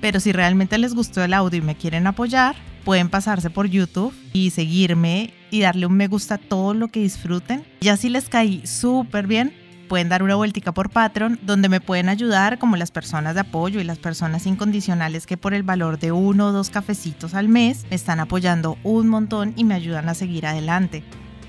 Pero 0.00 0.20
si 0.20 0.32
realmente 0.32 0.78
les 0.78 0.94
gustó 0.94 1.22
el 1.22 1.34
audio 1.34 1.58
y 1.58 1.62
me 1.62 1.76
quieren 1.76 2.06
apoyar, 2.06 2.56
pueden 2.84 3.08
pasarse 3.08 3.50
por 3.50 3.66
YouTube 3.66 4.14
y 4.32 4.50
seguirme 4.50 5.34
y 5.50 5.60
darle 5.60 5.86
un 5.86 5.94
me 5.94 6.08
gusta 6.08 6.36
a 6.36 6.38
todo 6.38 6.74
lo 6.74 6.88
que 6.88 7.00
disfruten. 7.00 7.64
Ya 7.80 7.96
si 7.96 8.08
les 8.08 8.28
caí 8.28 8.66
súper 8.66 9.26
bien, 9.26 9.52
pueden 9.88 10.08
dar 10.08 10.22
una 10.22 10.36
vueltica 10.36 10.72
por 10.72 10.90
Patreon, 10.90 11.40
donde 11.42 11.68
me 11.68 11.80
pueden 11.80 12.08
ayudar 12.08 12.58
como 12.58 12.76
las 12.76 12.90
personas 12.90 13.34
de 13.34 13.40
apoyo 13.40 13.80
y 13.80 13.84
las 13.84 13.98
personas 13.98 14.46
incondicionales 14.46 15.26
que 15.26 15.36
por 15.36 15.54
el 15.54 15.62
valor 15.64 15.98
de 15.98 16.12
uno 16.12 16.46
o 16.46 16.52
dos 16.52 16.70
cafecitos 16.70 17.34
al 17.34 17.48
mes 17.48 17.86
me 17.90 17.96
están 17.96 18.20
apoyando 18.20 18.78
un 18.84 19.08
montón 19.08 19.54
y 19.56 19.64
me 19.64 19.74
ayudan 19.74 20.08
a 20.08 20.14
seguir 20.14 20.46
adelante. 20.46 21.02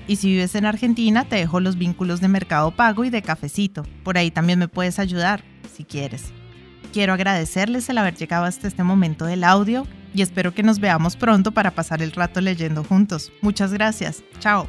Y 0.08 0.16
si 0.16 0.28
vives 0.28 0.56
en 0.56 0.66
Argentina, 0.66 1.24
te 1.24 1.36
dejo 1.36 1.60
los 1.60 1.76
vínculos 1.76 2.20
de 2.20 2.26
Mercado 2.28 2.72
Pago 2.72 3.04
y 3.04 3.10
de 3.10 3.22
Cafecito. 3.22 3.84
Por 4.02 4.18
ahí 4.18 4.32
también 4.32 4.58
me 4.58 4.66
puedes 4.66 4.98
ayudar, 4.98 5.44
si 5.72 5.84
quieres. 5.84 6.32
Quiero 6.92 7.12
agradecerles 7.12 7.88
el 7.88 7.98
haber 7.98 8.16
llegado 8.16 8.44
hasta 8.44 8.66
este 8.66 8.82
momento 8.82 9.24
del 9.24 9.44
audio 9.44 9.86
y 10.12 10.22
espero 10.22 10.52
que 10.52 10.62
nos 10.62 10.80
veamos 10.80 11.16
pronto 11.16 11.52
para 11.52 11.70
pasar 11.70 12.02
el 12.02 12.12
rato 12.12 12.40
leyendo 12.40 12.82
juntos. 12.82 13.32
Muchas 13.42 13.72
gracias. 13.72 14.24
Chao. 14.40 14.66